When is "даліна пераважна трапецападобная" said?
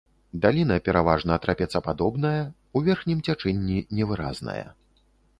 0.43-2.39